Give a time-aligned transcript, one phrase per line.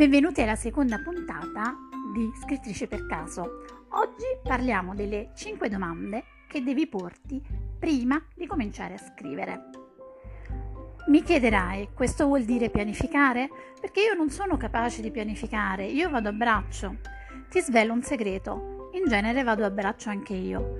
[0.00, 1.76] Benvenuti alla seconda puntata
[2.14, 3.42] di Scrittrice per caso.
[3.90, 7.38] Oggi parliamo delle 5 domande che devi porti
[7.78, 9.60] prima di cominciare a scrivere.
[11.08, 13.50] Mi chiederai, questo vuol dire pianificare?
[13.78, 16.96] Perché io non sono capace di pianificare, io vado a braccio.
[17.50, 20.78] Ti svelo un segreto, in genere vado a braccio anche io.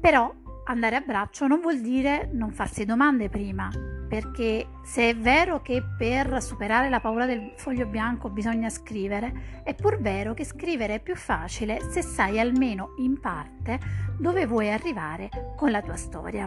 [0.00, 0.32] Però
[0.66, 3.68] andare a braccio non vuol dire non farsi domande prima,
[4.12, 9.74] perché se è vero che per superare la paura del foglio bianco bisogna scrivere, è
[9.74, 13.80] pur vero che scrivere è più facile se sai almeno in parte
[14.18, 16.46] dove vuoi arrivare con la tua storia.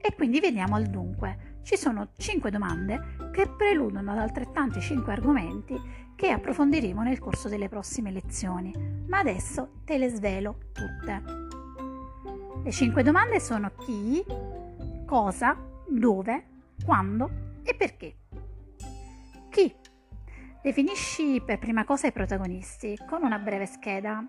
[0.00, 1.58] E quindi veniamo al dunque.
[1.64, 5.76] Ci sono 5 domande che preludono ad altrettanti 5 argomenti
[6.14, 8.72] che approfondiremo nel corso delle prossime lezioni,
[9.08, 11.22] ma adesso te le svelo tutte.
[12.62, 14.24] Le 5 domande sono chi,
[15.04, 15.58] cosa,
[15.88, 16.52] dove,
[16.82, 17.30] quando
[17.62, 18.16] e perché.
[19.50, 19.74] Chi?
[20.62, 24.26] Definisci per prima cosa i protagonisti con una breve scheda.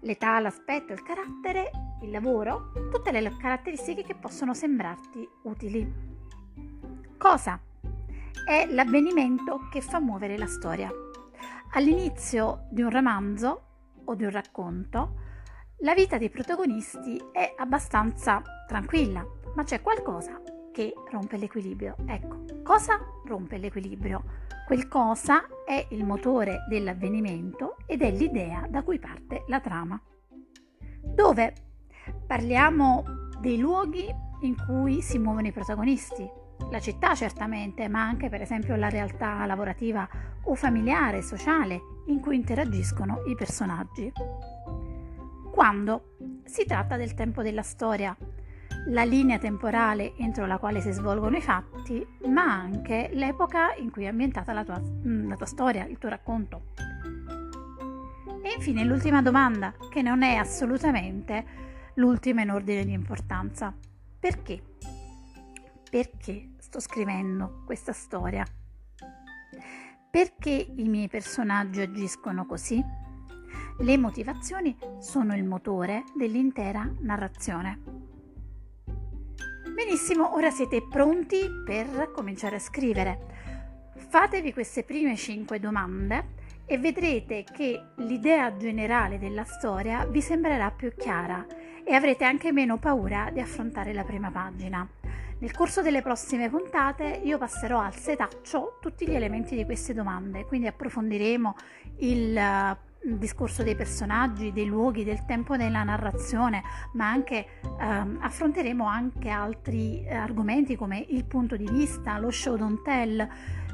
[0.00, 1.70] L'età, l'aspetto, il carattere,
[2.02, 6.10] il lavoro, tutte le caratteristiche che possono sembrarti utili.
[7.16, 7.60] Cosa?
[8.44, 10.90] È l'avvenimento che fa muovere la storia.
[11.74, 13.62] All'inizio di un romanzo
[14.04, 15.20] o di un racconto,
[15.78, 19.24] la vita dei protagonisti è abbastanza tranquilla,
[19.54, 21.94] ma c'è qualcosa che rompe l'equilibrio.
[22.06, 24.24] Ecco, cosa rompe l'equilibrio?
[24.66, 30.00] Quel cosa è il motore dell'avvenimento ed è l'idea da cui parte la trama.
[31.02, 31.54] Dove
[32.26, 33.04] parliamo
[33.40, 34.06] dei luoghi
[34.40, 36.28] in cui si muovono i protagonisti,
[36.70, 40.08] la città certamente, ma anche per esempio la realtà lavorativa
[40.44, 44.10] o familiare, sociale in cui interagiscono i personaggi.
[45.50, 48.16] Quando si tratta del tempo della storia,
[48.86, 54.04] la linea temporale entro la quale si svolgono i fatti, ma anche l'epoca in cui
[54.04, 56.70] è ambientata la tua, mm, la tua storia, il tuo racconto.
[58.42, 61.44] E infine l'ultima domanda, che non è assolutamente
[61.94, 63.72] l'ultima in ordine di importanza.
[64.18, 64.60] Perché?
[65.88, 68.44] Perché sto scrivendo questa storia?
[70.10, 72.82] Perché i miei personaggi agiscono così?
[73.78, 77.91] Le motivazioni sono il motore dell'intera narrazione.
[79.74, 83.18] Benissimo, ora siete pronti per cominciare a scrivere.
[83.96, 86.34] Fatevi queste prime 5 domande
[86.66, 91.46] e vedrete che l'idea generale della storia vi sembrerà più chiara
[91.84, 94.86] e avrete anche meno paura di affrontare la prima pagina.
[95.38, 100.44] Nel corso delle prossime puntate io passerò al setaccio tutti gli elementi di queste domande,
[100.44, 101.56] quindi approfondiremo
[102.00, 107.46] il il discorso dei personaggi, dei luoghi, del tempo della narrazione, ma anche
[107.80, 113.26] ehm, affronteremo anche altri eh, argomenti come il punto di vista, lo show don't tell,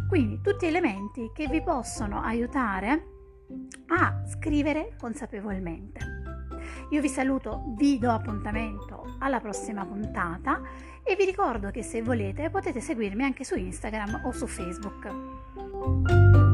[0.09, 3.17] quindi tutti elementi che vi possono aiutare
[3.89, 6.17] a scrivere consapevolmente.
[6.91, 10.61] Io vi saluto, vi do appuntamento alla prossima puntata
[11.03, 16.48] e vi ricordo che se volete potete seguirmi anche su Instagram o su Facebook.